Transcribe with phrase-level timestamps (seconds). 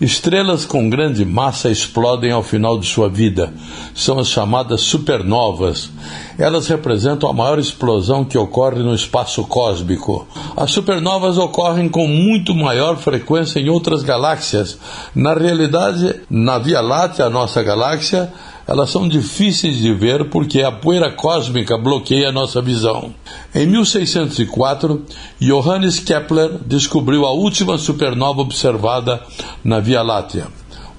[0.00, 3.52] Estrelas com grande massa explodem ao final de sua vida.
[3.94, 5.90] São as chamadas supernovas.
[6.38, 10.26] Elas representam a maior explosão que ocorre no espaço cósmico.
[10.56, 14.78] As supernovas ocorrem com muito maior frequência em outras galáxias.
[15.14, 18.32] Na realidade, na Via Láctea, a nossa galáxia,
[18.66, 23.14] elas são difíceis de ver porque a poeira cósmica bloqueia nossa visão.
[23.54, 25.04] Em 1604,
[25.40, 29.20] Johannes Kepler descobriu a última supernova observada
[29.64, 30.48] na Via Láctea.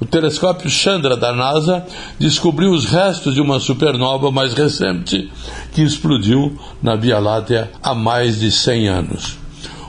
[0.02, 1.86] O telescópio Chandra da NASA
[2.18, 5.32] descobriu os restos de uma supernova mais recente
[5.74, 9.38] que explodiu na Via Láctea há mais de 100 anos.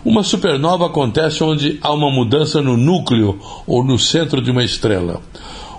[0.05, 5.23] Uma supernova acontece onde há uma mudança no núcleo ou no centro de uma estrela.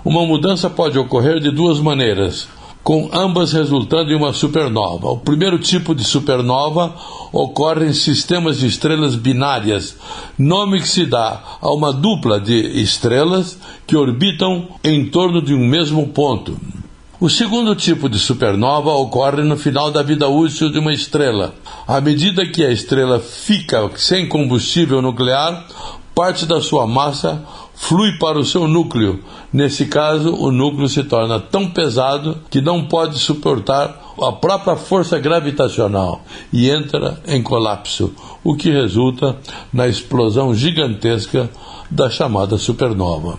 [0.04, 2.46] Uma mudança pode ocorrer de duas maneiras,
[2.82, 5.08] com ambas resultando em uma supernova.
[5.08, 6.94] O primeiro tipo de supernova
[7.32, 9.96] ocorre em sistemas de estrelas binárias,
[10.38, 15.66] nome que se dá a uma dupla de estrelas que orbitam em torno de um
[15.66, 16.60] mesmo ponto.
[17.18, 21.54] O segundo tipo de supernova ocorre no final da vida útil de uma estrela.
[21.88, 25.66] À medida que a estrela fica sem combustível nuclear,
[26.14, 27.42] parte da sua massa
[27.74, 29.22] flui para o seu núcleo.
[29.52, 35.18] Nesse caso, o núcleo se torna tão pesado que não pode suportar a própria força
[35.18, 39.36] gravitacional e entra em colapso, o que resulta
[39.72, 41.50] na explosão gigantesca
[41.90, 43.38] da chamada supernova.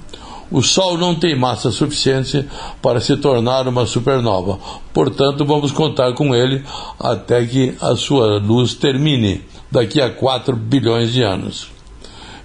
[0.52, 2.46] O Sol não tem massa suficiente
[2.82, 4.60] para se tornar uma supernova,
[4.94, 6.64] portanto, vamos contar com ele
[7.00, 11.75] até que a sua luz termine, daqui a 4 bilhões de anos.